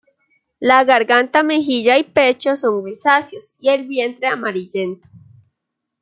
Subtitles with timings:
[0.59, 5.07] La garganta, mejilla y pecho son grisáceos y el vientre amarillento.